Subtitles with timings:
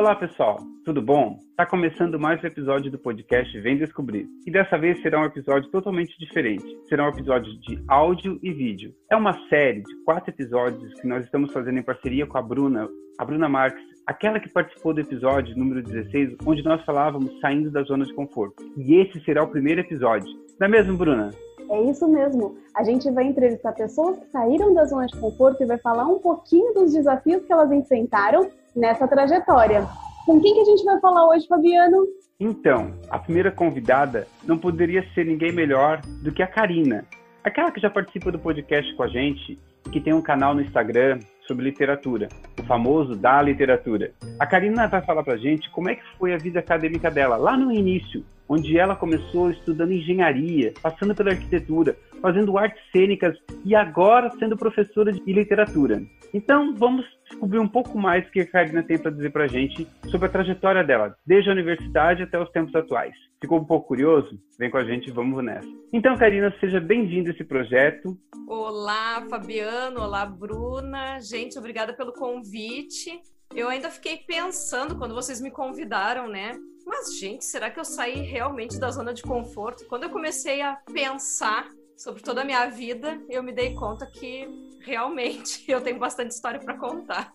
[0.00, 0.56] Olá, pessoal.
[0.82, 1.36] Tudo bom?
[1.50, 4.26] Está começando mais um episódio do podcast Vem Descobrir.
[4.46, 6.64] E dessa vez será um episódio totalmente diferente.
[6.88, 8.94] Será um episódio de áudio e vídeo.
[9.10, 12.88] É uma série de quatro episódios que nós estamos fazendo em parceria com a Bruna,
[13.18, 17.82] a Bruna Marques, aquela que participou do episódio número 16, onde nós falávamos saindo da
[17.82, 18.64] zona de conforto.
[18.78, 20.34] E esse será o primeiro episódio.
[20.58, 21.28] Não é mesmo, Bruna?
[21.68, 22.56] É isso mesmo.
[22.74, 26.20] A gente vai entrevistar pessoas que saíram da zona de conforto e vai falar um
[26.20, 29.86] pouquinho dos desafios que elas enfrentaram nessa trajetória.
[30.26, 32.06] Com quem que a gente vai falar hoje, Fabiano?
[32.38, 37.04] Então, a primeira convidada não poderia ser ninguém melhor do que a Karina,
[37.44, 39.58] aquela que já participa do podcast com a gente,
[39.92, 44.12] que tem um canal no Instagram sobre literatura, o famoso da literatura.
[44.38, 47.56] A Karina vai falar pra gente como é que foi a vida acadêmica dela lá
[47.56, 54.28] no início, onde ela começou estudando engenharia, passando pela arquitetura, fazendo artes cênicas e agora
[54.40, 56.02] sendo professora de literatura.
[56.34, 59.48] Então, vamos descobrir um pouco mais o que a Karina tem para dizer para a
[59.48, 63.14] gente sobre a trajetória dela, desde a universidade até os tempos atuais.
[63.40, 64.36] Ficou um pouco curioso?
[64.58, 65.68] Vem com a gente, vamos nessa.
[65.92, 68.18] Então, Karina, seja bem-vinda a esse projeto.
[68.48, 70.00] Olá, Fabiano.
[70.00, 71.20] Olá, Bruna.
[71.20, 73.20] Gente, obrigada pelo convite.
[73.54, 76.52] Eu ainda fiquei pensando quando vocês me convidaram, né?
[76.90, 79.86] Mas, gente, será que eu saí realmente da zona de conforto?
[79.86, 84.48] Quando eu comecei a pensar sobre toda a minha vida, eu me dei conta que
[84.80, 87.32] realmente eu tenho bastante história para contar.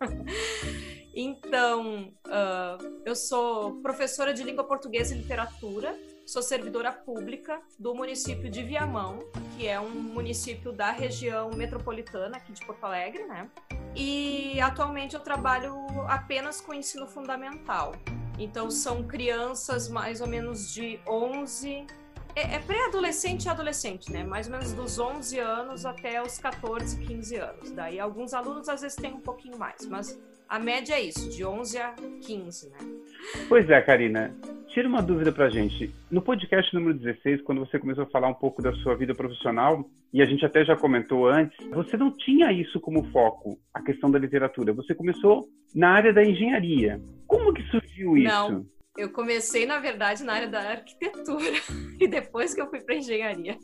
[1.16, 8.50] Então, uh, eu sou professora de língua portuguesa e literatura, sou servidora pública do município
[8.50, 9.20] de Viamão,
[9.56, 13.50] que é um município da região metropolitana aqui de Porto Alegre, né?
[13.96, 15.74] E atualmente eu trabalho
[16.10, 17.94] apenas com ensino fundamental.
[18.38, 21.88] Então, são crianças mais ou menos de 11
[22.36, 24.24] é, é pré-adolescente e adolescente, né?
[24.24, 27.72] Mais ou menos dos 11 anos até os 14, 15 anos.
[27.72, 31.44] Daí alguns alunos às vezes têm um pouquinho mais, mas a média é isso, de
[31.46, 32.78] 11 a 15, né?
[33.48, 34.36] Pois é, Karina.
[34.68, 35.90] Tira uma dúvida pra gente.
[36.12, 39.90] No podcast número 16, quando você começou a falar um pouco da sua vida profissional,
[40.12, 44.12] e a gente até já comentou antes, você não tinha isso como foco, a questão
[44.12, 44.74] da literatura.
[44.74, 47.02] Você começou na área da engenharia.
[47.26, 48.66] Como que surgiu isso?
[48.98, 51.58] Eu comecei, na verdade, na área da arquitetura
[52.00, 53.58] e depois que eu fui para engenharia.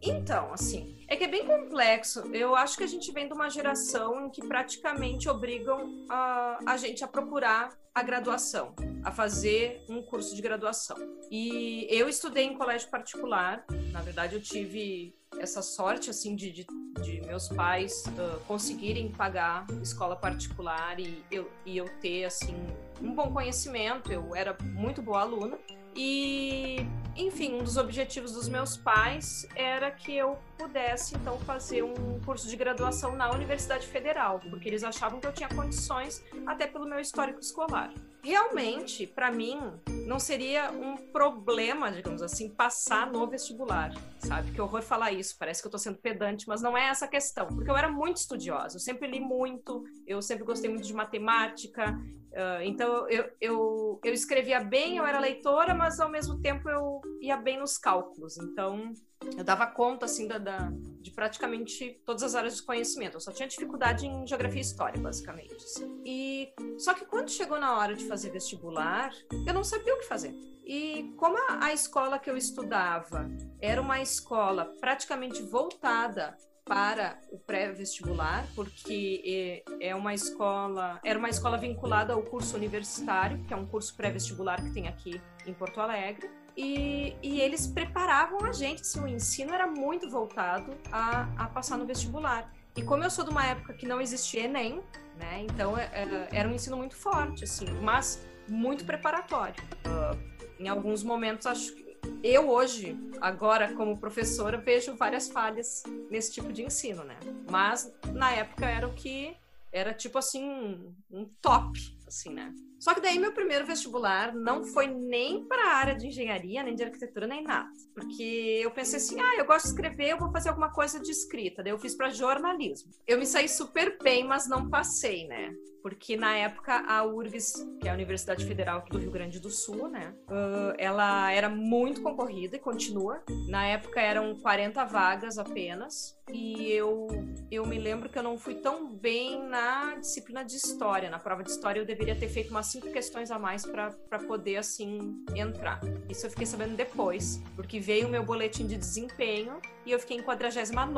[0.00, 2.20] então, assim, é que é bem complexo.
[2.32, 6.76] Eu acho que a gente vem de uma geração em que praticamente obrigam a, a
[6.76, 10.96] gente a procurar a graduação, a fazer um curso de graduação.
[11.28, 13.64] E eu estudei em colégio particular.
[13.90, 16.66] Na verdade, eu tive essa sorte assim de, de,
[17.02, 22.54] de meus pais uh, conseguirem pagar escola particular e eu, e eu ter assim
[23.02, 24.12] um bom conhecimento.
[24.12, 25.58] Eu era muito boa aluna
[25.94, 26.86] e,
[27.16, 32.48] enfim, um dos objetivos dos meus pais era que eu pudesse então fazer um curso
[32.48, 37.00] de graduação na Universidade Federal, porque eles achavam que eu tinha condições até pelo meu
[37.00, 37.92] histórico escolar.
[38.22, 39.58] Realmente, para mim,
[40.06, 44.52] não seria um problema, digamos assim, passar no vestibular, sabe?
[44.52, 47.08] Que horror falar isso, parece que eu tô sendo pedante, mas não é essa a
[47.08, 50.92] questão, porque eu era muito estudiosa, eu sempre li muito, eu sempre gostei muito de
[50.92, 51.98] matemática,
[52.30, 57.00] Uh, então eu, eu, eu escrevia bem, eu era leitora, mas ao mesmo tempo eu
[57.20, 58.38] ia bem nos cálculos.
[58.38, 58.92] Então
[59.36, 60.70] eu dava conta assim da, da,
[61.00, 63.14] de praticamente todas as áreas de conhecimento.
[63.14, 65.56] Eu só tinha dificuldade em geografia e história, basicamente.
[65.56, 66.02] Assim.
[66.04, 69.12] E só que quando chegou na hora de fazer vestibular,
[69.46, 70.34] eu não sabia o que fazer.
[70.64, 73.28] E como a, a escola que eu estudava
[73.60, 76.36] era uma escola praticamente voltada
[76.70, 83.52] para o pré-vestibular, porque é uma escola, era uma escola vinculada ao curso universitário, que
[83.52, 86.30] é um curso pré-vestibular que tem aqui em Porto Alegre.
[86.56, 91.76] E, e, eles preparavam a gente, assim, o ensino era muito voltado a, a passar
[91.76, 92.52] no vestibular.
[92.76, 94.80] E como eu sou de uma época que não existia Enem,
[95.18, 99.60] né, então é, é, era um ensino muito forte, assim, mas muito preparatório.
[99.86, 100.16] Uh,
[100.60, 101.89] em alguns momentos, acho que
[102.22, 107.18] eu hoje, agora como professora, vejo várias falhas nesse tipo de ensino, né?
[107.50, 109.36] Mas na época era o que
[109.72, 112.54] era tipo assim um top, assim, né?
[112.80, 116.74] Só que daí meu primeiro vestibular não foi nem para a área de engenharia, nem
[116.74, 117.68] de arquitetura, nem nada.
[117.94, 121.10] Porque eu pensei assim, ah, eu gosto de escrever, eu vou fazer alguma coisa de
[121.10, 121.62] escrita.
[121.62, 122.90] Daí eu fiz para jornalismo.
[123.06, 125.54] Eu me saí super bem, mas não passei, né?
[125.82, 129.88] Porque na época a URGS, que é a Universidade Federal do Rio Grande do Sul,
[129.88, 130.14] né?
[130.28, 133.22] Uh, ela era muito concorrida e continua.
[133.48, 136.18] Na época eram 40 vagas apenas.
[136.32, 137.08] E eu,
[137.50, 141.10] eu me lembro que eu não fui tão bem na disciplina de história.
[141.10, 144.56] Na prova de história eu deveria ter feito umas cinco questões a mais para poder,
[144.56, 145.80] assim, entrar.
[146.08, 150.18] Isso eu fiquei sabendo depois, porque veio o meu boletim de desempenho e eu fiquei
[150.18, 150.92] em 49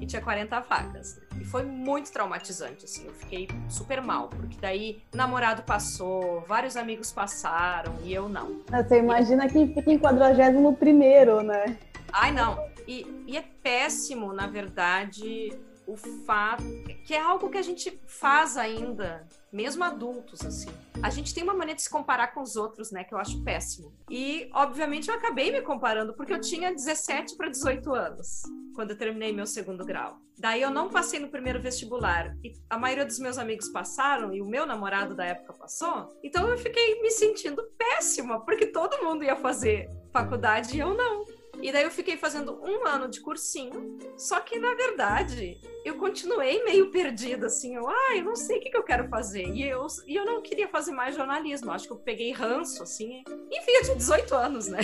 [0.00, 1.20] e tinha 40 vagas.
[1.40, 7.10] E foi muito traumatizante, assim, eu fiquei super mal, porque daí namorado passou, vários amigos
[7.12, 8.60] passaram e eu não.
[8.70, 11.78] Você imagina que fica em 41 né?
[12.12, 12.58] Ai, não.
[12.86, 15.52] E, e é péssimo, na verdade,
[15.86, 16.64] o fato
[17.04, 20.70] que é algo que a gente faz ainda, mesmo adultos assim.
[21.02, 23.42] A gente tem uma maneira de se comparar com os outros, né, que eu acho
[23.42, 23.92] péssimo.
[24.08, 28.42] E obviamente eu acabei me comparando porque eu tinha 17 para 18 anos
[28.74, 30.18] quando eu terminei meu segundo grau.
[30.38, 34.40] Daí eu não passei no primeiro vestibular e a maioria dos meus amigos passaram e
[34.40, 36.18] o meu namorado da época passou.
[36.24, 41.24] Então eu fiquei me sentindo péssima porque todo mundo ia fazer faculdade e eu não.
[41.62, 46.64] E daí eu fiquei fazendo um ano de cursinho, só que na verdade eu continuei
[46.64, 49.46] meio perdida, assim, eu, ah, eu não sei o que, que eu quero fazer.
[49.46, 53.22] E eu, e eu não queria fazer mais jornalismo, acho que eu peguei ranço, assim.
[53.50, 54.80] Enfim, eu tinha 18 anos, né?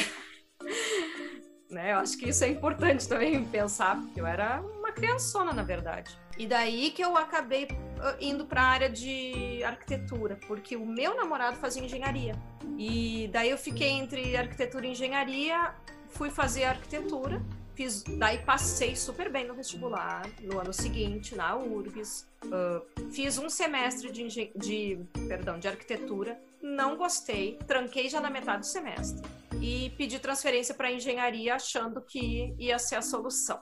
[1.71, 1.93] né?
[1.93, 6.17] Eu acho que isso é importante também pensar, porque eu era uma criançona, na verdade.
[6.39, 7.69] E daí que eu acabei
[8.01, 12.35] ah, indo para a área de arquitetura, porque o meu namorado fazia engenharia.
[12.79, 15.75] E daí eu fiquei entre arquitetura e engenharia
[16.11, 17.43] fui fazer arquitetura,
[17.75, 22.27] fiz, daí passei super bem no vestibular, no ano seguinte, na URGS.
[22.45, 24.99] Uh, fiz um semestre de, de,
[25.29, 29.23] perdão, de arquitetura, não gostei, tranquei já na metade do semestre.
[29.61, 33.61] E pedi transferência para engenharia achando que ia ser a solução.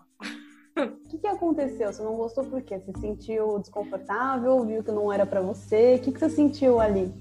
[0.76, 1.92] O que, que, aconteceu?
[1.92, 2.80] Você não gostou por quê?
[2.80, 4.64] Você se sentiu desconfortável?
[4.64, 5.94] Viu que não era para você?
[5.94, 7.14] O que, que você sentiu ali?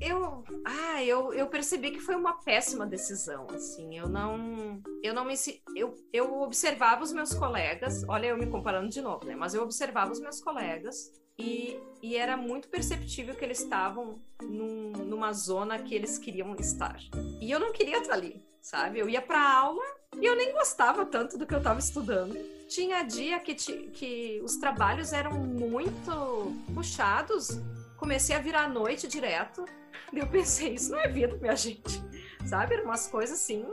[0.00, 5.24] Eu, ah, eu, eu percebi que foi uma péssima decisão, assim, eu não, eu não
[5.24, 5.34] me,
[5.76, 9.62] eu, eu observava os meus colegas, olha eu me comparando de novo, né, mas eu
[9.62, 15.78] observava os meus colegas e, e era muito perceptível que eles estavam num, numa zona
[15.78, 16.98] que eles queriam estar.
[17.40, 18.98] E eu não queria estar ali, sabe?
[18.98, 19.82] Eu ia para aula
[20.20, 22.36] e eu nem gostava tanto do que eu estava estudando.
[22.68, 27.58] Tinha dia que, que os trabalhos eram muito puxados
[28.00, 29.64] comecei a virar à noite direto.
[30.12, 32.02] Eu pensei, isso não é vida, minha gente.
[32.46, 32.80] Sabe?
[32.80, 33.64] Umas coisas assim.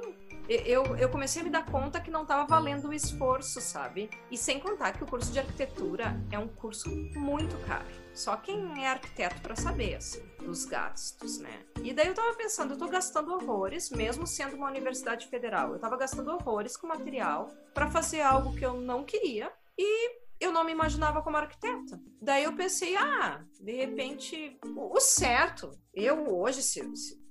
[0.47, 4.09] Eu, eu comecei a me dar conta que não estava valendo o esforço, sabe?
[4.31, 7.85] E sem contar que o curso de arquitetura é um curso muito caro.
[8.13, 11.65] Só quem é arquiteto para saber, assim, dos gastos, né?
[11.83, 15.73] E daí eu tava pensando, eu tô gastando horrores, mesmo sendo uma universidade federal.
[15.73, 19.51] Eu tava gastando horrores com material para fazer algo que eu não queria.
[19.77, 21.99] E eu não me imaginava como arquiteta.
[22.21, 26.81] Daí eu pensei, ah, de repente, o certo, eu hoje, se,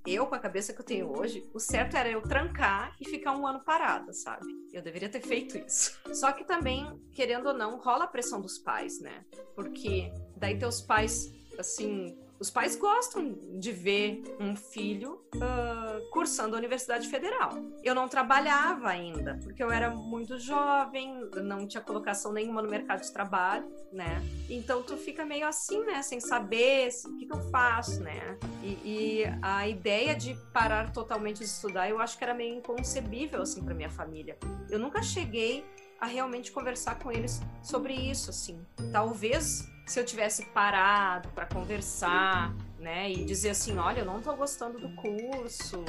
[0.05, 3.35] eu com a cabeça que eu tenho hoje, o certo era eu trancar e ficar
[3.37, 4.45] um ano parada, sabe?
[4.71, 5.99] Eu deveria ter feito isso.
[6.13, 9.25] Só que também, querendo ou não, rola a pressão dos pais, né?
[9.55, 16.59] Porque daí teus pais, assim, os pais gostam de ver um filho uh, cursando a
[16.59, 17.51] Universidade Federal.
[17.83, 23.01] Eu não trabalhava ainda, porque eu era muito jovem, não tinha colocação nenhuma no mercado
[23.01, 24.21] de trabalho, né?
[24.49, 26.01] Então tu fica meio assim, né?
[26.03, 28.37] Sem saber o que, que eu faço, né?
[28.61, 33.41] E, e, a ideia de parar totalmente de estudar, eu acho que era meio inconcebível,
[33.41, 34.37] assim, para minha família.
[34.69, 35.65] Eu nunca cheguei
[35.99, 38.59] a realmente conversar com eles sobre isso, assim.
[38.91, 44.35] Talvez se eu tivesse parado para conversar, né, e dizer assim, olha, eu não estou
[44.35, 45.83] gostando do curso,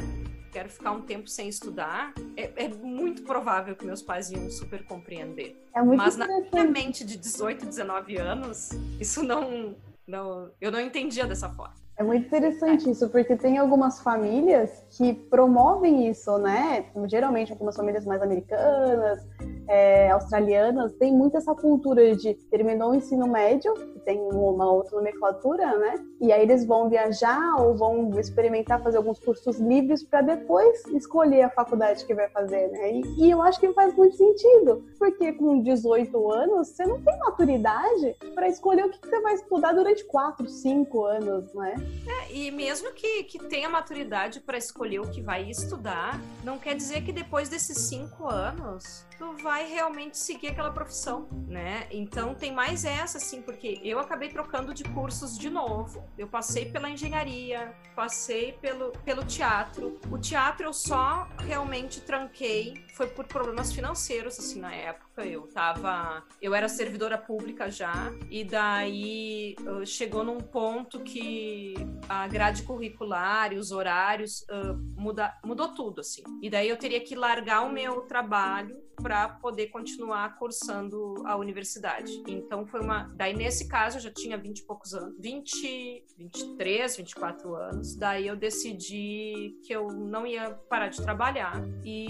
[0.53, 4.85] quero ficar um tempo sem estudar, é, é, muito provável que meus pais iam super
[4.85, 5.61] compreender.
[5.75, 11.26] É Mas na minha mente de 18, 19 anos, isso não, não, eu não entendia
[11.26, 11.75] dessa forma.
[11.99, 16.85] É muito interessante isso, porque tem algumas famílias que promovem isso, né?
[17.09, 19.26] Geralmente algumas famílias mais americanas,
[19.67, 23.75] é, australianas, tem muito essa cultura de terminou o ensino médio,
[24.05, 25.95] tem uma outra nomenclatura, né?
[26.21, 31.43] E aí eles vão viajar ou vão experimentar fazer alguns cursos livres para depois escolher
[31.43, 32.93] a faculdade que vai fazer, né?
[32.93, 37.19] E, e, eu acho que faz muito sentido, porque com 18 anos você não tem
[37.19, 41.75] maturidade para escolher o que, que você vai estudar durante 4, 5 anos, né?
[42.07, 46.75] É, e mesmo que, que tenha maturidade para escolher o que vai estudar, não quer
[46.75, 51.88] dizer que depois desses 5 anos tu vai realmente seguir aquela profissão, né?
[51.90, 56.09] Então tem mais essa, assim, porque eu acabei trocando de cursos de novo.
[56.16, 60.00] Eu passei pela engenharia, passei pelo, pelo teatro.
[60.11, 65.26] O teatro eu só realmente tranquei, foi por problemas financeiros, assim, na época.
[65.26, 66.25] Eu tava.
[66.40, 71.75] Eu era servidora pública já, e daí chegou num ponto que
[72.08, 76.23] a grade curricular e os horários uh, muda, mudou tudo, assim.
[76.42, 82.23] E daí eu teria que largar o meu trabalho para poder continuar cursando a universidade.
[82.26, 83.04] Então foi uma.
[83.14, 87.94] Daí nesse caso eu já tinha 20 e poucos anos, 20, 23, 24 anos.
[87.97, 92.06] Daí eu decidi que eu não ia parar de trabalhar e,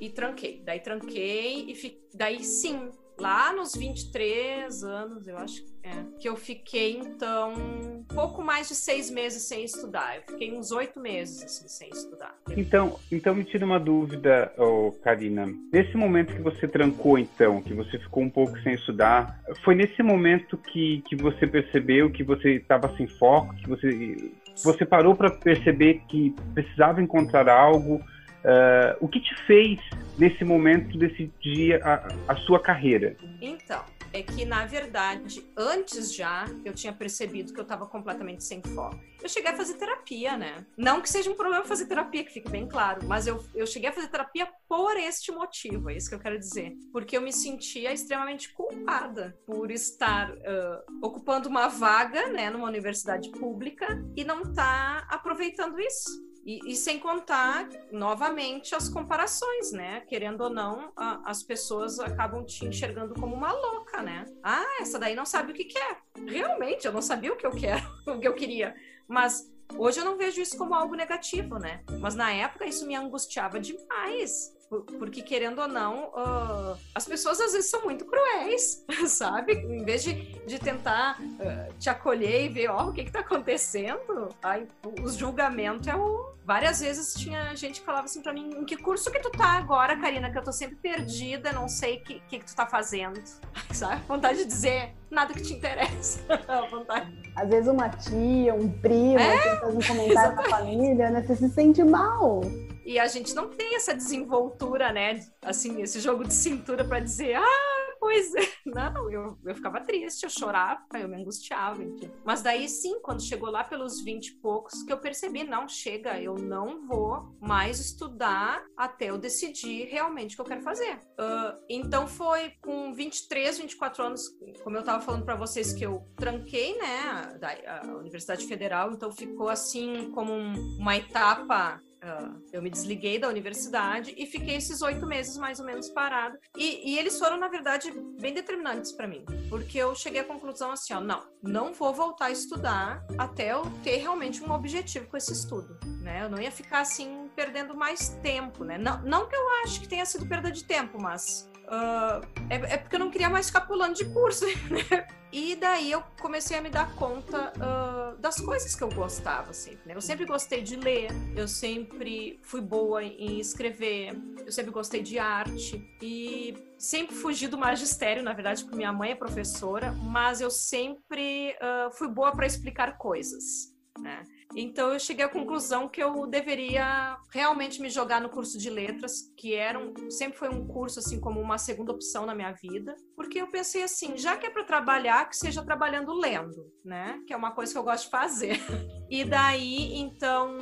[0.00, 0.62] e, e tranquei.
[0.64, 6.36] Daí tranquei e fi, daí sim lá nos 23 anos, eu acho é, que eu
[6.36, 10.16] fiquei, então, pouco mais de seis meses sem estudar.
[10.16, 12.34] Eu fiquei uns oito meses, assim, sem estudar.
[12.56, 15.46] Então, então me tira uma dúvida, oh, Karina.
[15.72, 20.02] Nesse momento que você trancou, então, que você ficou um pouco sem estudar, foi nesse
[20.02, 24.32] momento que, que você percebeu que você estava sem foco, que você,
[24.62, 28.02] você parou para perceber que precisava encontrar algo
[28.48, 29.78] Uh, o que te fez,
[30.16, 33.14] nesse momento, decidir a, a sua carreira?
[33.42, 38.62] Então, é que, na verdade, antes já, eu tinha percebido que eu estava completamente sem
[38.62, 38.98] foco.
[39.22, 40.64] Eu cheguei a fazer terapia, né?
[40.76, 43.90] Não que seja um problema fazer terapia, que fique bem claro, mas eu, eu cheguei
[43.90, 46.72] a fazer terapia por este motivo, é isso que eu quero dizer.
[46.90, 53.30] Porque eu me sentia extremamente culpada por estar uh, ocupando uma vaga, né, numa universidade
[53.32, 56.26] pública e não estar tá aproveitando isso.
[56.48, 60.00] E, e, sem contar, novamente, as comparações, né?
[60.08, 64.24] Querendo ou não, a, as pessoas acabam te enxergando como uma louca, né?
[64.42, 65.98] Ah, essa daí não sabe o que quer.
[66.26, 68.74] Realmente, eu não sabia o que eu quero, o que eu queria.
[69.06, 71.84] Mas hoje eu não vejo isso como algo negativo, né?
[72.00, 74.56] Mas na época isso me angustiava demais.
[74.68, 79.54] Porque, querendo ou não, uh, as pessoas às vezes são muito cruéis, sabe?
[79.54, 80.12] Em vez de,
[80.46, 84.68] de tentar uh, te acolher e ver, ó, oh, o que que tá acontecendo, aí,
[85.02, 86.36] os julgamentos é o...
[86.44, 89.58] Várias vezes tinha gente que falava assim pra mim, em que curso que tu tá
[89.58, 90.30] agora, Karina?
[90.30, 93.20] Que eu tô sempre perdida, não sei o que, que, que tu tá fazendo.
[93.72, 94.02] Sabe?
[94.08, 96.20] Vontade de dizer, nada que te interessa.
[96.70, 97.32] vontade.
[97.36, 99.60] Às vezes uma tia, um primo, é?
[99.60, 101.22] faz um comentário na família, né?
[101.22, 102.40] Você se sente mal.
[102.88, 105.20] E a gente não tem essa desenvoltura, né?
[105.42, 108.40] Assim, esse jogo de cintura para dizer, ah, pois é.
[108.64, 112.10] Não, eu, eu ficava triste, eu chorava, eu me angustiava, enfim.
[112.24, 116.18] Mas daí sim, quando chegou lá pelos 20 e poucos, que eu percebi, não, chega,
[116.18, 120.96] eu não vou mais estudar até eu decidir realmente o que eu quero fazer.
[120.96, 124.22] Uh, então foi com 23, 24 anos,
[124.64, 129.12] como eu tava falando para vocês, que eu tranquei, né, a, a Universidade Federal, então
[129.12, 134.82] ficou assim como um, uma etapa Uh, eu me desliguei da universidade e fiquei esses
[134.82, 136.38] oito meses mais ou menos parado.
[136.56, 140.70] E, e eles foram, na verdade, bem determinantes para mim, porque eu cheguei à conclusão
[140.70, 145.16] assim: ó, não, não vou voltar a estudar até eu ter realmente um objetivo com
[145.16, 145.78] esse estudo.
[146.00, 146.22] Né?
[146.22, 148.78] Eu não ia ficar assim perdendo mais tempo, né?
[148.78, 152.76] Não, não que eu acho que tenha sido perda de tempo, mas Uh, é, é,
[152.78, 155.06] porque eu não queria mais ficar pulando de curso, né?
[155.30, 159.80] E daí eu comecei a me dar conta uh, das coisas que eu gostava sempre,
[159.86, 159.94] né?
[159.94, 165.18] Eu sempre gostei de ler, eu sempre fui boa em escrever, eu sempre gostei de
[165.18, 170.50] arte e sempre fugi do magistério, na verdade, porque minha mãe é professora, mas eu
[170.50, 174.24] sempre uh, fui boa para explicar coisas, né?
[174.56, 179.32] Então eu cheguei à conclusão que eu deveria realmente me jogar no curso de letras,
[179.36, 182.96] que era um, sempre foi um curso assim como uma segunda opção na minha vida,
[183.14, 187.20] porque eu pensei assim, já que é para trabalhar, que seja trabalhando lendo, né?
[187.26, 188.58] Que é uma coisa que eu gosto de fazer.
[189.10, 190.58] E daí, então,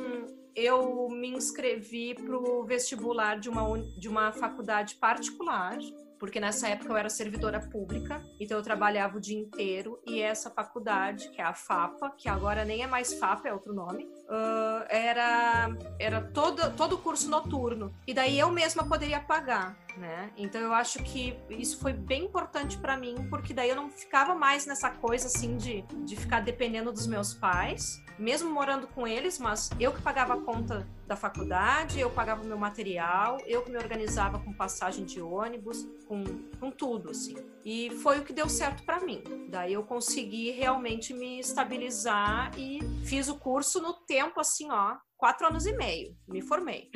[0.55, 5.77] eu me inscrevi para o vestibular de uma, de uma faculdade particular
[6.19, 10.49] porque nessa época eu era servidora pública, então eu trabalhava o dia inteiro e essa
[10.49, 14.85] faculdade, que é a FAPA, que agora nem é mais FAPA, é outro nome, uh,
[14.89, 15.69] era,
[15.99, 17.93] era todo, todo curso noturno.
[18.05, 19.77] E daí eu mesma poderia pagar.
[19.97, 20.31] Né?
[20.37, 24.35] Então eu acho que isso foi bem importante para mim, porque daí eu não ficava
[24.35, 29.39] mais nessa coisa assim de, de ficar dependendo dos meus pais, mesmo morando com eles,
[29.39, 33.71] mas eu que pagava a conta da faculdade, eu pagava o meu material, eu que
[33.71, 36.23] me organizava com passagem de ônibus, com,
[36.59, 37.35] com tudo, assim.
[37.63, 39.23] E foi o que deu certo para mim.
[39.49, 45.47] Daí eu consegui realmente me estabilizar e fiz o curso no tempo, assim, ó, quatro
[45.47, 46.89] anos e meio, me formei.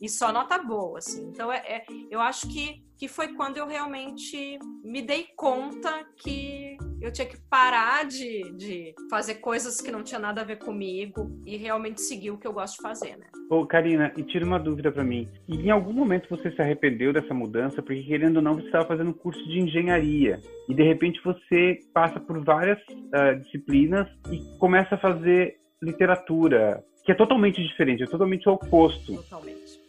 [0.00, 1.28] e só nota boa, assim.
[1.28, 6.76] Então, é, é, eu acho que, que foi quando eu realmente me dei conta que
[7.00, 11.30] eu tinha que parar de, de fazer coisas que não tinha nada a ver comigo
[11.44, 13.26] e realmente seguir o que eu gosto de fazer, né?
[13.50, 15.28] Ô, Karina, e tira uma dúvida para mim.
[15.46, 17.82] E em algum momento você se arrependeu dessa mudança?
[17.82, 21.78] Porque, querendo ou não, você estava fazendo um curso de engenharia e, de repente, você
[21.92, 28.06] passa por várias uh, disciplinas e começa a fazer literatura, que é totalmente diferente, é
[28.06, 29.16] totalmente o oposto.
[29.16, 29.80] Totalmente.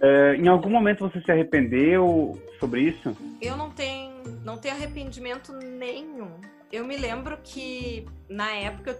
[0.00, 3.16] É, em algum momento você se arrependeu sobre isso?
[3.40, 6.40] Eu não tenho, não tenho arrependimento nenhum.
[6.70, 8.96] eu me lembro que na época,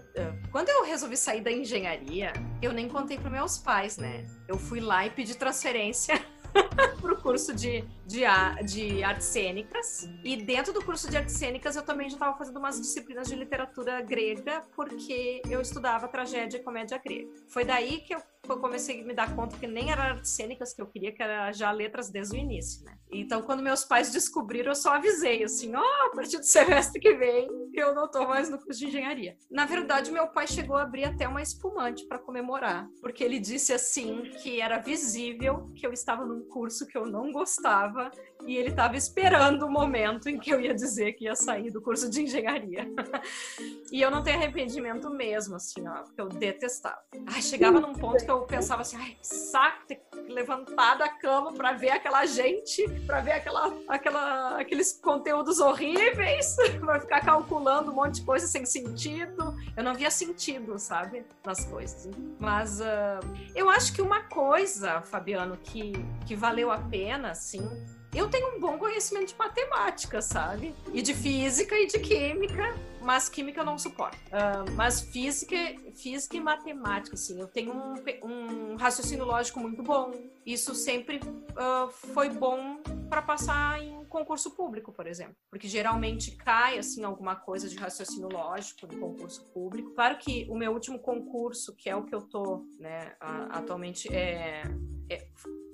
[0.51, 4.25] quando eu resolvi sair da engenharia, eu nem contei para meus pais, né?
[4.47, 6.19] Eu fui lá e pedi transferência
[6.99, 8.23] para o curso de, de,
[8.65, 10.09] de artes cênicas.
[10.23, 13.35] E dentro do curso de artes cênicas eu também já estava fazendo umas disciplinas de
[13.35, 17.29] literatura grega, porque eu estudava tragédia e comédia grega.
[17.47, 18.21] Foi daí que eu
[18.59, 21.51] comecei a me dar conta que nem era artes cênicas que eu queria, que era
[21.51, 22.97] já letras desde o início, né?
[23.11, 26.99] Então, quando meus pais descobriram, eu só avisei, assim, ó, oh, a partir do semestre
[26.99, 29.37] que vem, eu não tô mais no curso de engenharia.
[29.51, 33.71] Na verdade, meu pai chegou a abrir até uma espumante para comemorar, porque ele disse,
[33.73, 37.98] assim, que era visível que eu estava num curso que eu não gostava
[38.45, 41.81] e ele estava esperando o momento em que eu ia dizer que ia sair do
[41.81, 42.89] curso de engenharia.
[43.91, 46.99] e eu não tenho arrependimento mesmo, assim, ó, porque eu detestava.
[47.27, 51.51] Ai, chegava num ponto que eu pensava assim, ai, saco ter que levantar da cama
[51.53, 57.95] para ver aquela gente, para ver aquela, aquela, aqueles conteúdos horríveis, para ficar calculando um
[57.95, 59.53] monte de coisa sem sentido.
[59.75, 62.09] Eu não via sentido, sabe, nas coisas.
[62.39, 63.19] Mas uh,
[63.53, 65.93] eu acho que uma coisa, Fabiano, que,
[66.25, 67.67] que valeu a pena, assim,
[68.13, 70.73] eu tenho um bom conhecimento de matemática, sabe?
[70.93, 74.17] E de física e de química, mas química eu não suporto.
[74.27, 75.55] Uh, mas física,
[75.95, 80.11] física e matemática, assim, eu tenho um, um raciocínio lógico muito bom.
[80.45, 82.77] Isso sempre uh, foi bom
[83.09, 88.27] para passar em concurso público, por exemplo, porque geralmente cai assim alguma coisa de raciocínio
[88.27, 89.91] lógico no concurso público.
[89.91, 93.15] Claro que o meu último concurso, que é o que eu tô, né,
[93.51, 94.63] atualmente é,
[95.09, 95.27] é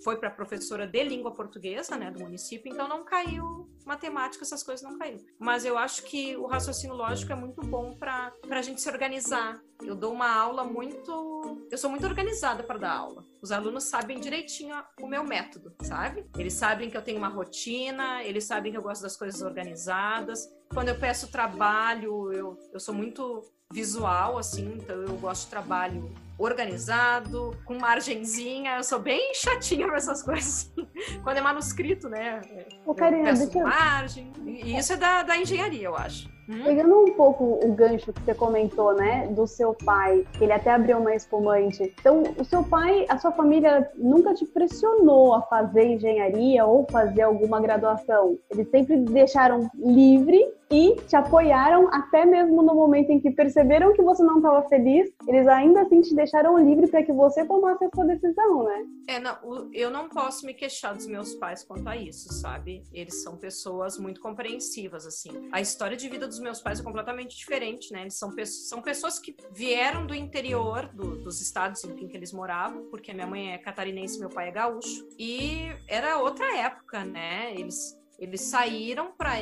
[0.05, 4.87] foi para professora de língua portuguesa, né, do município, então não caiu matemática, essas coisas
[4.87, 5.19] não caíram.
[5.39, 9.59] Mas eu acho que o raciocínio lógico é muito bom para a gente se organizar.
[9.81, 11.67] Eu dou uma aula muito.
[11.71, 13.25] Eu sou muito organizada para dar aula.
[13.41, 16.29] Os alunos sabem direitinho o meu método, sabe?
[16.37, 20.47] Eles sabem que eu tenho uma rotina, eles sabem que eu gosto das coisas organizadas.
[20.71, 26.13] Quando eu peço trabalho, eu, eu sou muito visual, assim, então eu gosto de trabalho
[26.37, 28.77] organizado, com margenzinha.
[28.77, 30.71] Eu sou bem chatinha com essas coisas.
[31.23, 32.41] Quando é manuscrito, né?
[32.85, 34.31] Ô, Karina, eu margem.
[34.45, 36.34] E isso é da, da engenharia, eu acho.
[36.49, 36.63] Hum?
[36.63, 40.71] Pegando um pouco o gancho que você comentou, né, do seu pai, que ele até
[40.71, 41.93] abriu uma espumante.
[41.99, 47.23] Então, o seu pai, a sua família nunca te pressionou a fazer engenharia ou fazer
[47.23, 48.37] alguma graduação.
[48.51, 54.01] Eles sempre deixaram livre e te apoiaram até mesmo no momento em que perceberam que
[54.01, 57.89] você não estava feliz, eles ainda assim te deixaram livre para que você tomasse a
[57.93, 58.85] sua decisão, né?
[59.07, 59.37] É, não,
[59.73, 62.83] eu não posso me queixar dos meus pais quanto a isso, sabe?
[62.91, 65.29] Eles são pessoas muito compreensivas, assim.
[65.51, 68.01] A história de vida dos meus pais é completamente diferente, né?
[68.01, 72.85] Eles são, são pessoas que vieram do interior do, dos estados em que eles moravam,
[72.89, 75.07] porque minha mãe é catarinense meu pai é gaúcho.
[75.17, 77.53] E era outra época, né?
[77.53, 79.39] Eles eles saíram para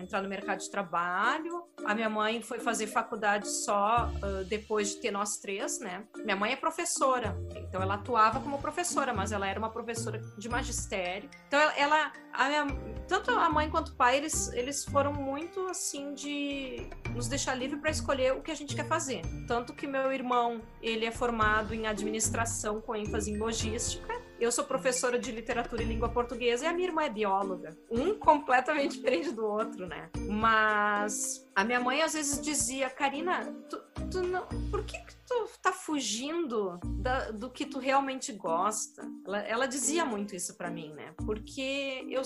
[0.00, 1.64] entrar no mercado de trabalho.
[1.84, 6.04] A minha mãe foi fazer faculdade só uh, depois de ter nós três, né?
[6.24, 10.48] Minha mãe é professora, então ela atuava como professora, mas ela era uma professora de
[10.48, 11.28] magistério.
[11.46, 12.66] Então ela, a minha,
[13.06, 17.78] tanto a mãe quanto o pai, eles, eles foram muito assim de nos deixar livre
[17.78, 19.22] para escolher o que a gente quer fazer.
[19.46, 24.64] Tanto que meu irmão, ele é formado em administração com ênfase em logística eu sou
[24.64, 27.76] professora de literatura e língua portuguesa e a minha irmã é bióloga.
[27.90, 30.10] Um completamente diferente do outro, né?
[30.28, 33.78] Mas a minha mãe às vezes dizia, Karina, tu,
[34.10, 39.06] tu não, por que, que tu tá fugindo da, do que tu realmente gosta?
[39.26, 41.12] Ela, ela dizia muito isso para mim, né?
[41.24, 42.22] Porque eu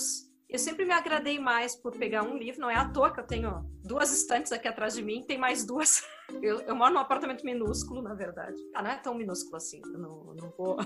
[0.55, 3.27] eu sempre me agradei mais por pegar um livro, não é à toa que eu
[3.27, 6.05] tenho duas estantes aqui atrás de mim, tem mais duas.
[6.41, 8.57] Eu, eu moro num apartamento minúsculo, na verdade.
[8.75, 10.79] Ah, não é tão minúsculo assim, eu não, não vou.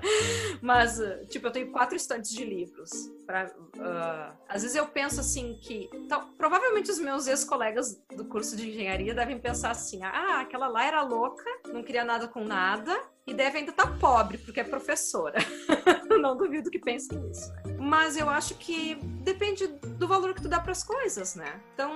[0.62, 2.90] Mas, tipo, eu tenho quatro estantes de livros.
[3.26, 5.90] Pra, uh, às vezes eu penso assim que.
[5.92, 10.86] Então, provavelmente os meus ex-colegas do curso de engenharia devem pensar assim: ah, aquela lá
[10.86, 14.64] era louca, não queria nada com nada, e deve ainda estar tá pobre, porque é
[14.64, 15.38] professora.
[16.20, 17.52] não duvido que pensem nisso.
[17.78, 21.60] Mas eu acho que depende do valor que tu dá para as coisas, né?
[21.74, 21.90] Então,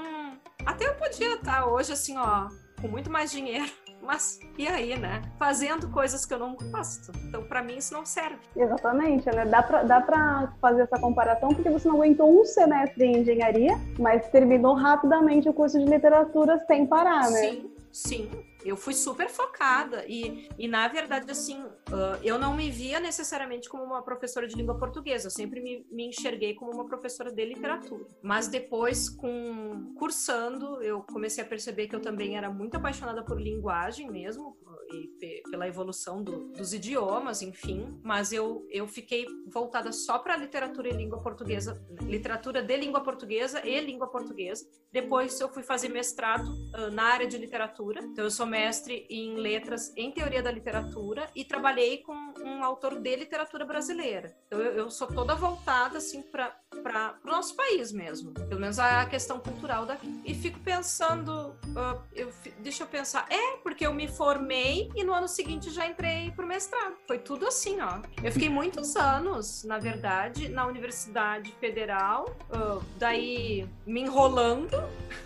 [0.66, 2.48] até eu podia estar tá hoje assim, ó,
[2.80, 3.70] com muito mais dinheiro.
[4.02, 5.20] Mas e aí, né?
[5.38, 7.12] Fazendo coisas que eu não gosto.
[7.28, 8.38] Então, para mim, isso não serve.
[8.56, 9.44] Exatamente, né?
[9.44, 13.78] Dá pra, dá pra fazer essa comparação porque você não aguentou um semestre em engenharia,
[13.98, 17.42] mas terminou rapidamente o curso de literatura sem parar, né?
[17.42, 18.30] Sim, sim.
[18.64, 23.68] Eu fui super focada e, e na verdade, assim, uh, eu não me via necessariamente
[23.68, 27.44] como uma professora de língua portuguesa, eu sempre me, me enxerguei como uma professora de
[27.44, 28.06] literatura.
[28.22, 33.40] Mas depois, com cursando, eu comecei a perceber que eu também era muito apaixonada por
[33.40, 34.56] linguagem mesmo,
[34.92, 40.88] e pela evolução do, dos idiomas, enfim, mas eu, eu fiquei voltada só para literatura
[40.88, 44.66] e língua portuguesa, literatura de língua portuguesa e língua portuguesa.
[44.92, 49.36] Depois eu fui fazer mestrado uh, na área de literatura, então eu sou mestre em
[49.36, 52.12] letras em teoria da literatura e trabalhei com
[52.44, 54.36] um autor de literatura brasileira.
[54.46, 58.78] Então eu, eu sou toda voltada assim para para o nosso país mesmo, pelo menos
[58.78, 60.20] a questão cultural daqui.
[60.24, 62.30] E fico pensando, uh, eu,
[62.60, 66.46] deixa eu pensar, é porque eu me formei e no ano seguinte já entrei pro
[66.46, 66.94] mestrado.
[67.06, 68.00] Foi tudo assim, ó.
[68.22, 74.76] Eu fiquei muitos anos, na verdade, na Universidade Federal, uh, daí me enrolando,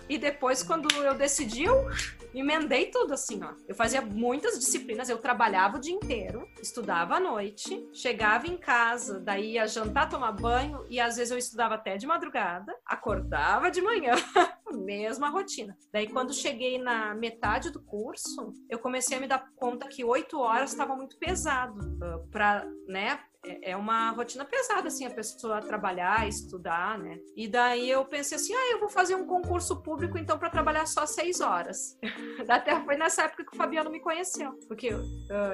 [0.09, 1.89] e depois, quando eu decidi, eu
[2.33, 3.53] emendei tudo assim, ó.
[3.67, 9.19] Eu fazia muitas disciplinas, eu trabalhava o dia inteiro, estudava à noite, chegava em casa,
[9.19, 13.81] daí ia jantar, tomar banho, e às vezes eu estudava até de madrugada, acordava de
[13.81, 14.15] manhã.
[14.75, 15.77] mesma rotina.
[15.91, 20.39] Daí, quando cheguei na metade do curso, eu comecei a me dar conta que oito
[20.39, 25.61] horas estava muito pesado uh, para, né, é, é uma rotina pesada, assim, a pessoa
[25.61, 27.19] trabalhar, estudar, né?
[27.35, 30.85] E daí eu pensei assim, ah, eu vou fazer um concurso público, então, para trabalhar
[30.85, 31.97] só seis horas.
[32.49, 35.07] Até foi nessa época que o Fabiano me conheceu, porque uh,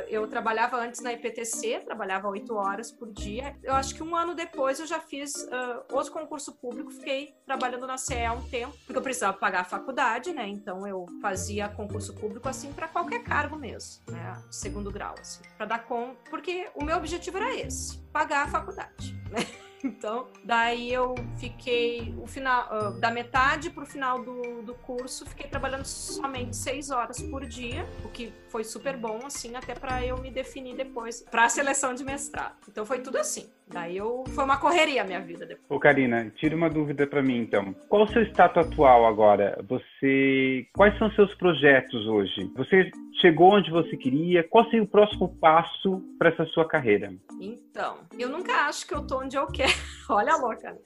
[0.07, 3.55] eu trabalhava antes na IPTC, trabalhava oito horas por dia.
[3.63, 7.85] Eu acho que um ano depois eu já fiz uh, outro concurso público, fiquei trabalhando
[7.85, 10.47] na CE há um tempo, porque eu precisava pagar a faculdade, né?
[10.47, 14.41] Então eu fazia concurso público, assim, para qualquer cargo mesmo, né?
[14.49, 16.15] Segundo grau, assim, para dar com...
[16.29, 19.45] Porque o meu objetivo era esse pagar a faculdade, né?
[19.83, 25.25] Então, daí eu fiquei o final uh, da metade para o final do, do curso,
[25.25, 30.05] fiquei trabalhando somente seis horas por dia, o que foi super bom, assim, até para
[30.05, 32.55] eu me definir depois para a seleção de mestrado.
[32.67, 33.49] Então foi tudo assim.
[33.67, 35.65] Daí eu foi uma correria a minha vida depois.
[35.69, 37.73] Ô Karina, tira uma dúvida para mim então.
[37.87, 39.57] Qual o seu status atual agora?
[39.69, 42.51] Você quais são seus projetos hoje?
[42.57, 44.47] Você chegou onde você queria?
[44.47, 47.13] Qual seria o próximo passo para essa sua carreira?
[47.39, 49.71] Então, eu nunca acho que eu tô onde eu quero.
[50.09, 50.71] Olha a louca.
[50.71, 50.79] Né?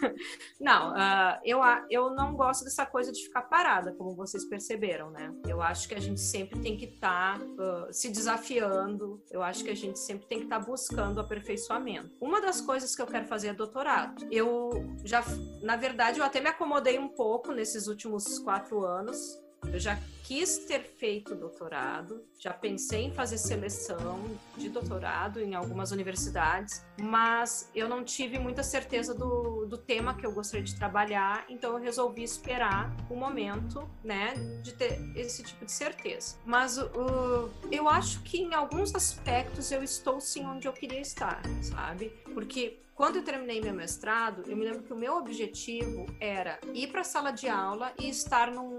[0.60, 5.32] não, uh, eu, eu não gosto dessa coisa de ficar parada, como vocês perceberam, né?
[5.46, 9.22] Eu acho que a gente sempre tem que estar tá, uh, se desafiando.
[9.30, 12.10] Eu acho que a gente sempre tem que estar tá buscando aperfeiçoamento.
[12.20, 14.26] Uma das coisas que eu quero fazer é doutorado.
[14.30, 14.70] Eu
[15.04, 15.22] já,
[15.62, 20.58] na verdade, eu até me acomodei um pouco nesses últimos quatro anos eu já quis
[20.58, 24.24] ter feito doutorado, já pensei em fazer seleção
[24.56, 30.24] de doutorado em algumas universidades, mas eu não tive muita certeza do, do tema que
[30.24, 35.66] eu gostaria de trabalhar, então eu resolvi esperar o momento, né, de ter esse tipo
[35.66, 36.36] de certeza.
[36.46, 41.42] Mas uh, eu acho que em alguns aspectos eu estou sim onde eu queria estar,
[41.60, 42.10] sabe?
[42.32, 46.86] Porque quando eu terminei meu mestrado, eu me lembro que o meu objetivo era ir
[46.92, 48.78] para a sala de aula e estar num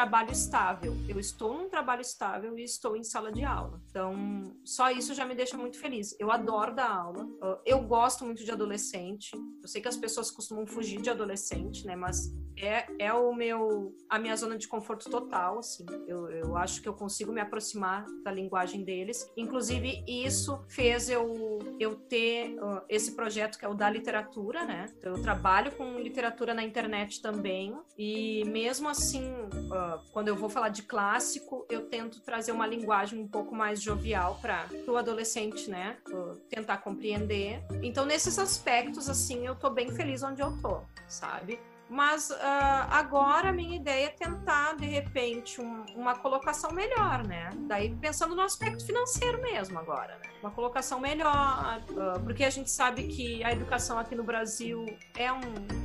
[0.00, 0.96] trabalho estável.
[1.06, 3.82] Eu estou num trabalho estável e estou em sala de aula.
[3.90, 6.16] Então, só isso já me deixa muito feliz.
[6.18, 7.28] Eu adoro dar aula.
[7.66, 9.30] Eu gosto muito de adolescente.
[9.62, 11.94] Eu sei que as pessoas costumam fugir de adolescente, né?
[11.94, 15.84] Mas é, é o meu a minha zona de conforto total, assim.
[16.06, 19.30] Eu, eu acho que eu consigo me aproximar da linguagem deles.
[19.36, 24.86] Inclusive, isso fez eu, eu ter uh, esse projeto que é o da literatura, né?
[24.96, 30.48] Então, eu trabalho com literatura na internet também e mesmo assim, uh, quando eu vou
[30.48, 35.68] falar de clássico, eu tento trazer uma linguagem um pouco mais jovial para o adolescente,
[35.70, 35.96] né?
[36.08, 37.62] Uh, tentar compreender.
[37.82, 41.58] Então, nesses aspectos, assim, eu tô bem feliz onde eu tô, sabe?
[41.90, 42.36] Mas uh,
[42.88, 47.50] agora a minha ideia é tentar, de repente, um, uma colocação melhor, né?
[47.66, 50.30] Daí pensando no aspecto financeiro mesmo agora, né?
[50.40, 55.32] Uma colocação melhor, uh, porque a gente sabe que a educação aqui no Brasil é,
[55.32, 55.40] um,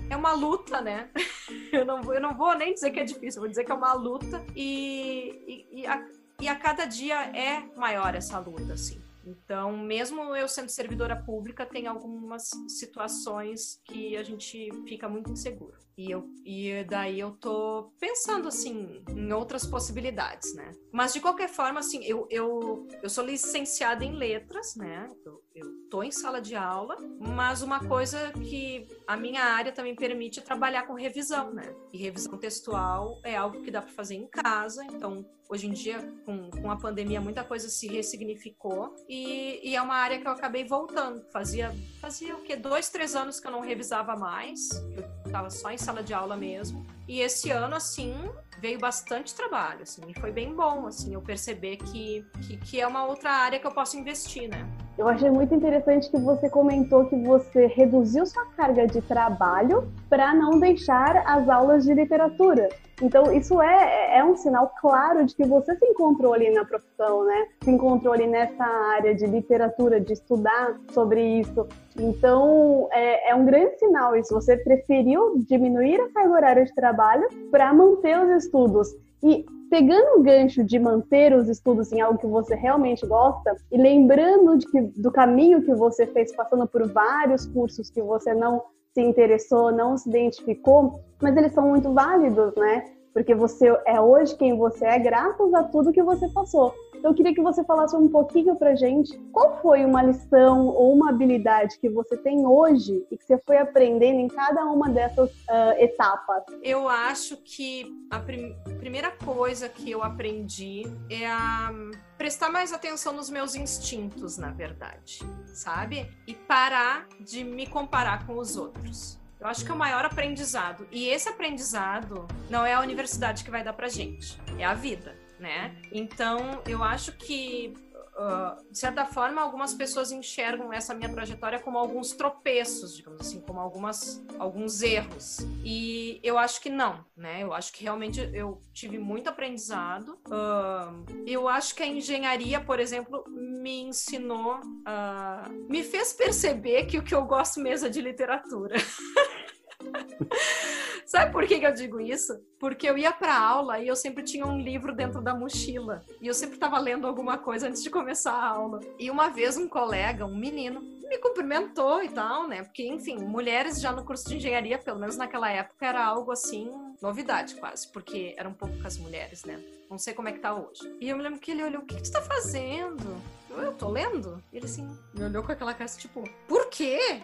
[0.07, 1.09] é uma luta, né?
[1.75, 3.93] eu, não, eu não vou nem dizer que é difícil, vou dizer que é uma
[3.93, 6.07] luta e, e, e, a,
[6.41, 9.01] e a cada dia é maior essa luta, assim.
[9.25, 15.84] Então, mesmo eu sendo servidora pública, tem algumas situações que a gente fica muito inseguro.
[15.97, 20.73] E, eu, e daí eu tô pensando, assim, em outras possibilidades, né?
[20.91, 25.09] Mas, de qualquer forma, assim, eu, eu, eu sou licenciada em letras, né?
[25.25, 29.95] Eu, eu tô em sala de aula, mas uma coisa que a minha área também
[29.95, 31.73] permite é trabalhar com revisão, né?
[31.93, 35.99] E revisão textual é algo que dá para fazer em casa, então hoje em dia,
[36.25, 40.31] com, com a pandemia, muita coisa se ressignificou e, e, é uma área que eu
[40.31, 41.23] acabei voltando.
[41.31, 42.55] Fazia, fazia o quê?
[42.55, 46.35] Dois, três anos que eu não revisava mais, eu estava só em sala de aula
[46.35, 46.83] mesmo.
[47.07, 48.15] E esse ano, assim,
[48.59, 52.87] veio bastante trabalho, assim, e foi bem bom, assim, eu perceber que, que, que é
[52.87, 54.67] uma outra área que eu posso investir, né?
[54.97, 60.33] Eu achei muito interessante que você comentou que você reduziu sua carga de trabalho para
[60.33, 62.69] não deixar as aulas de literatura.
[63.01, 67.25] Então, isso é, é um sinal claro de que você se encontrou ali na profissão,
[67.25, 67.47] né?
[67.63, 71.67] Se encontrou ali nessa área de literatura, de estudar sobre isso.
[71.99, 74.33] Então, é, é um grande sinal isso.
[74.33, 78.95] Você preferiu diminuir a carga horária de trabalho para manter os estudos.
[79.21, 83.77] E pegando o gancho de manter os estudos em algo que você realmente gosta e
[83.77, 88.63] lembrando que, do caminho que você fez passando por vários cursos que você não
[88.95, 92.89] se interessou, não se identificou, mas eles são muito válidos, né?
[93.13, 96.73] Porque você é hoje quem você é graças a tudo que você passou.
[97.05, 100.91] Então, eu queria que você falasse um pouquinho pra gente qual foi uma lição ou
[100.91, 105.29] uma habilidade que você tem hoje e que você foi aprendendo em cada uma dessas
[105.29, 106.43] uh, etapas.
[106.63, 111.71] Eu acho que a prim primeira coisa que eu aprendi é a
[112.17, 116.09] prestar mais atenção nos meus instintos, na verdade, sabe?
[116.25, 119.19] E parar de me comparar com os outros.
[119.39, 120.87] Eu acho que é o maior aprendizado.
[120.91, 125.23] E esse aprendizado não é a universidade que vai dar pra gente, é a vida
[125.39, 125.75] né?
[125.91, 127.73] Então, eu acho que
[128.15, 133.41] Uh, de certa forma, algumas pessoas enxergam essa minha trajetória como alguns tropeços, digamos assim,
[133.41, 135.39] como algumas, alguns erros.
[135.65, 137.43] E eu acho que não, né?
[137.43, 140.17] Eu acho que realmente eu tive muito aprendizado.
[140.27, 146.97] Uh, eu acho que a engenharia, por exemplo, me ensinou, uh, me fez perceber que
[146.97, 148.77] o que eu gosto mesmo é de literatura.
[151.15, 152.37] Sabe por que, que eu digo isso?
[152.59, 156.03] Porque eu ia para aula e eu sempre tinha um livro dentro da mochila.
[156.19, 158.81] E eu sempre estava lendo alguma coisa antes de começar a aula.
[158.99, 162.63] E uma vez um colega, um menino, me cumprimentou e tal, né?
[162.63, 166.69] Porque, enfim, mulheres já no curso de engenharia, pelo menos naquela época, era algo assim,
[167.01, 169.63] novidade quase, porque eram poucas mulheres, né?
[169.89, 170.81] Não sei como é que tá hoje.
[170.99, 173.21] E eu me lembro que ele olhou: o que, que tu tá fazendo?
[173.49, 174.43] Eu, eu tô lendo?
[174.51, 177.21] Ele assim, me olhou com aquela cara tipo, por quê?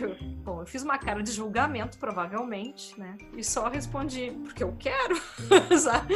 [0.00, 3.16] Eu, bom, eu fiz uma cara de julgamento, provavelmente, né?
[3.36, 5.16] E só respondi, porque eu quero,
[5.78, 6.14] sabe?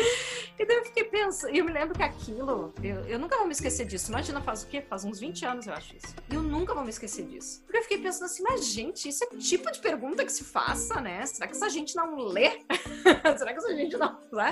[0.58, 3.46] E daí eu fiquei pensando, e eu me lembro que aquilo, eu, eu nunca vou
[3.46, 4.10] me esquecer disso.
[4.10, 4.82] Imagina, faz o quê?
[4.82, 6.14] Faz uns 20 anos, eu acho isso.
[6.30, 7.62] E eu nunca vou me esquecer disso.
[7.62, 11.00] Porque eu fiquei pensando assim, mas gente, isso é tipo de pergunta que se faça,
[11.00, 11.24] né?
[11.26, 12.50] Será que essa gente não lê?
[13.38, 14.42] Será que essa gente não lê?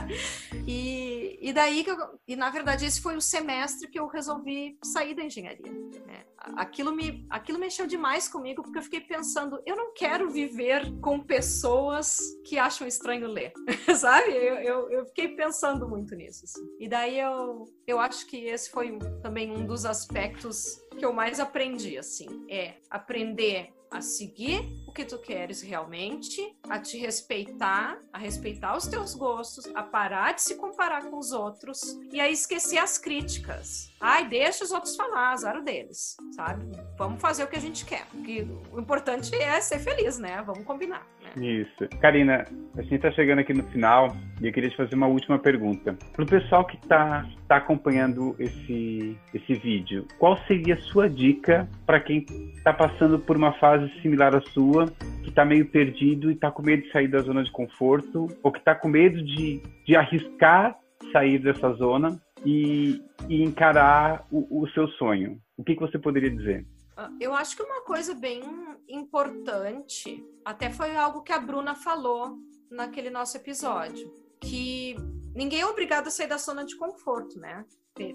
[0.67, 1.97] E, e daí que eu,
[2.29, 5.73] e na verdade esse foi o semestre que eu resolvi sair da engenharia.
[6.07, 6.25] Né?
[6.57, 11.21] Aquilo me, aquilo mexeu demais comigo porque eu fiquei pensando, eu não quero viver com
[11.21, 13.53] pessoas que acham estranho ler,
[13.97, 14.31] sabe?
[14.31, 16.45] Eu, eu, eu, fiquei pensando muito nisso.
[16.45, 16.67] Assim.
[16.79, 21.41] E daí eu, eu acho que esse foi também um dos aspectos que eu mais
[21.41, 28.19] aprendi, assim, é aprender a seguir o que tu queres realmente, a te respeitar, a
[28.19, 32.79] respeitar os teus gostos, a parar de se comparar com os outros e a esquecer
[32.79, 33.91] as críticas.
[34.01, 36.65] Ai, deixa os outros falar, azar deles, sabe?
[36.97, 38.07] Vamos fazer o que a gente quer.
[38.07, 40.41] Porque o importante é ser feliz, né?
[40.43, 41.05] Vamos combinar.
[41.37, 41.89] Isso.
[42.01, 42.45] Karina,
[42.77, 45.97] a gente está chegando aqui no final e eu queria te fazer uma última pergunta.
[46.13, 51.69] Para o pessoal que está tá acompanhando esse, esse vídeo, qual seria a sua dica
[51.87, 52.25] para quem
[52.57, 54.87] está passando por uma fase similar à sua,
[55.23, 58.53] que está meio perdido e está com medo de sair da zona de conforto, ou
[58.53, 60.77] que está com medo de, de arriscar
[61.13, 65.39] sair dessa zona e, e encarar o, o, seu sonho?
[65.57, 66.65] O que, que você poderia dizer?
[67.01, 68.43] Ah, eu acho que uma coisa bem
[68.87, 72.39] importante, até foi algo que a Bruna falou
[72.71, 74.95] naquele nosso episódio, que
[75.35, 77.65] ninguém é obrigado a sair da zona de conforto, né?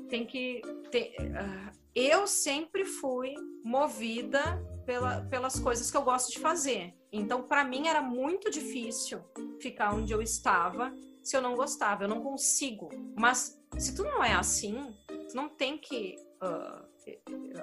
[0.08, 0.62] Tem que.
[0.64, 6.94] Uh, eu sempre fui movida pela, pelas coisas que eu gosto de fazer.
[7.12, 9.20] Então, para mim, era muito difícil
[9.60, 10.94] ficar onde eu estava
[11.24, 12.04] se eu não gostava.
[12.04, 12.90] Eu não consigo.
[13.18, 14.96] Mas se tu não é assim,
[15.28, 16.86] tu não tem que uh,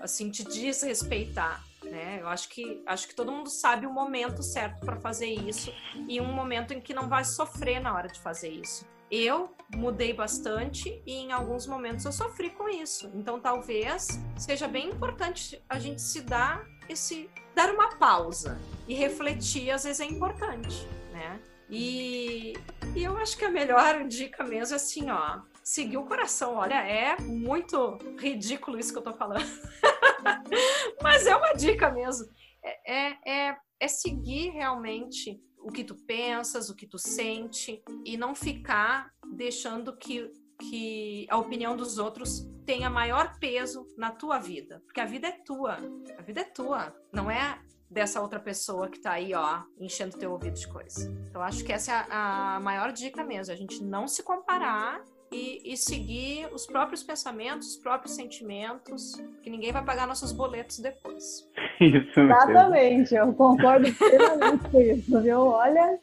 [0.00, 1.64] assim te desrespeitar.
[1.82, 2.18] Né?
[2.20, 5.72] Eu acho que acho que todo mundo sabe o momento certo para fazer isso
[6.08, 8.86] e um momento em que não vai sofrer na hora de fazer isso.
[9.10, 13.10] Eu mudei bastante e em alguns momentos eu sofri com isso.
[13.14, 18.58] Então talvez seja bem importante a gente se dar esse dar uma pausa
[18.88, 21.40] e refletir às vezes é importante, né?
[21.68, 22.54] E,
[22.94, 26.54] e eu acho que a melhor dica mesmo é assim, ó, seguir o coração.
[26.54, 29.44] Olha, é muito ridículo isso que eu tô falando.
[31.02, 32.26] Mas é uma dica mesmo.
[32.64, 38.34] É, é, é, seguir realmente o que tu pensas, o que tu sente e não
[38.34, 45.00] ficar deixando que, que a opinião dos outros tenha maior peso na tua vida, porque
[45.00, 45.78] a vida é tua,
[46.16, 50.32] a vida é tua, não é dessa outra pessoa que tá aí, ó, enchendo teu
[50.32, 51.10] ouvido de coisa.
[51.28, 55.72] Então, acho que essa é a maior dica mesmo, a gente não se comparar e,
[55.72, 61.48] e, seguir os próprios pensamentos, os próprios sentimentos, que ninguém vai pagar nossos boletos depois.
[61.80, 65.38] Isso Exatamente, eu concordo plenamente com isso, viu?
[65.38, 65.98] Olha.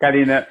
[0.00, 0.46] Karina,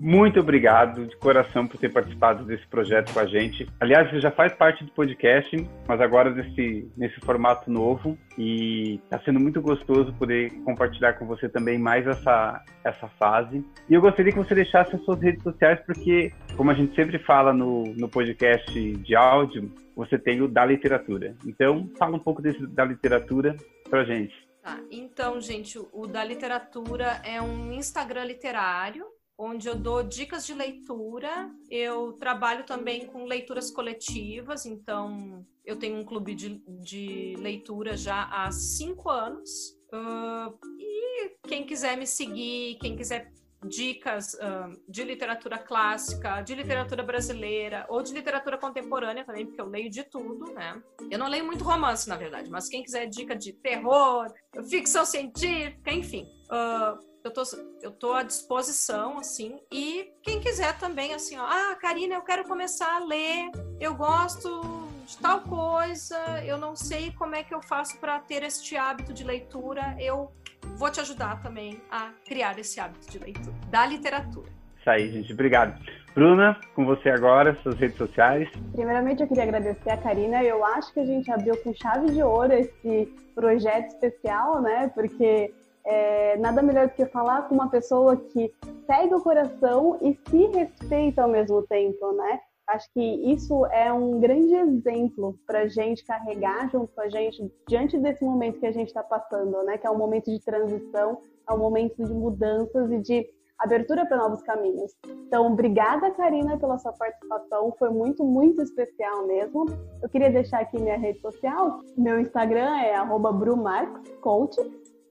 [0.00, 3.68] muito obrigado de coração por ter participado desse projeto com a gente.
[3.80, 8.16] Aliás, você já faz parte do podcast, mas agora nesse, nesse formato novo.
[8.36, 13.64] E está sendo muito gostoso poder compartilhar com você também mais essa, essa fase.
[13.90, 17.18] E eu gostaria que você deixasse as suas redes sociais, porque, como a gente sempre
[17.18, 21.34] fala no, no podcast de áudio, você tem o da literatura.
[21.44, 23.56] Então, fala um pouco desse da literatura
[23.90, 24.34] para gente.
[24.62, 30.52] Tá, então, gente, o da literatura é um Instagram literário onde eu dou dicas de
[30.52, 31.50] leitura.
[31.70, 38.24] Eu trabalho também com leituras coletivas, então eu tenho um clube de, de leitura já
[38.24, 39.78] há cinco anos.
[39.92, 43.30] Uh, e quem quiser me seguir, quem quiser
[43.66, 49.66] dicas uh, de literatura clássica, de literatura brasileira ou de literatura contemporânea também, porque eu
[49.66, 50.80] leio de tudo, né?
[51.10, 54.32] Eu não leio muito romance, na verdade, mas quem quiser dica de terror,
[54.68, 56.24] ficção científica, enfim.
[56.44, 57.42] Uh, eu tô,
[57.82, 59.58] eu tô à disposição, assim.
[59.72, 63.50] E quem quiser também, assim, ó, ah, Karina, eu quero começar a ler,
[63.80, 68.42] eu gosto de tal coisa, eu não sei como é que eu faço para ter
[68.42, 70.30] este hábito de leitura, eu
[70.76, 74.48] vou te ajudar também a criar esse hábito de leitura, da literatura.
[74.78, 75.32] Isso aí, gente.
[75.32, 75.78] Obrigado.
[76.14, 78.48] Bruna, com você agora, suas redes sociais.
[78.72, 80.42] Primeiramente, eu queria agradecer a Karina.
[80.42, 84.90] Eu acho que a gente abriu com chave de ouro esse projeto especial, né?
[84.94, 85.52] Porque
[85.88, 88.52] é, nada melhor do que falar com uma pessoa que
[88.86, 92.40] segue o coração e se respeita ao mesmo tempo, né?
[92.66, 97.50] Acho que isso é um grande exemplo para a gente carregar junto com a gente
[97.66, 99.78] diante desse momento que a gente está passando, né?
[99.78, 103.26] Que é um momento de transição, é um momento de mudanças e de
[103.58, 104.92] abertura para novos caminhos.
[105.26, 107.74] Então, obrigada, Karina, pela sua participação.
[107.78, 109.64] Foi muito, muito especial mesmo.
[110.02, 111.80] Eu queria deixar aqui minha rede social.
[111.96, 114.60] Meu Instagram é brumarcoscoach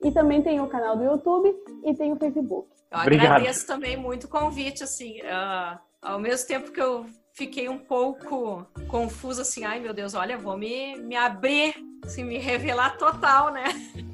[0.02, 2.68] e também tem o canal do YouTube e tem o Facebook.
[2.90, 3.32] Eu Obrigado.
[3.32, 8.66] agradeço também muito o convite, assim, uh, ao mesmo tempo que eu fiquei um pouco
[8.88, 13.64] confusa, assim, ai meu Deus, olha, vou me, me abrir, assim, me revelar total, né?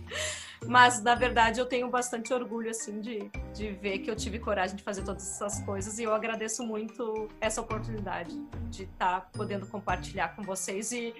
[0.66, 4.77] Mas, na verdade, eu tenho bastante orgulho, assim, de, de ver que eu tive coragem
[4.77, 8.35] de fazer todas essas coisas e eu agradeço muito essa oportunidade
[8.70, 11.14] de estar tá podendo compartilhar com vocês e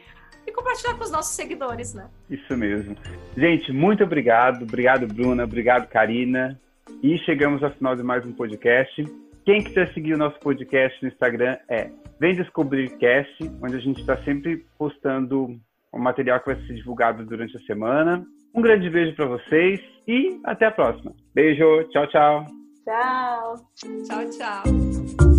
[0.47, 2.09] e compartilhar com os nossos seguidores, né?
[2.31, 2.97] Isso mesmo.
[3.37, 4.63] Gente, muito obrigado.
[4.63, 5.45] Obrigado, Bruna.
[5.45, 6.59] Obrigado, Karina.
[7.03, 9.05] E chegamos ao final de mais um podcast.
[9.45, 14.01] Quem quiser seguir o nosso podcast no Instagram é Vem Descobrir Cast, onde a gente
[14.01, 15.59] está sempre postando
[15.93, 18.25] o material que vai ser divulgado durante a semana.
[18.55, 21.13] Um grande beijo para vocês e até a próxima.
[21.35, 22.47] Beijo, tchau, tchau.
[22.85, 23.57] Tchau.
[24.07, 25.34] Tchau, tchau.